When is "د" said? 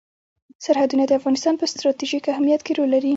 1.05-1.11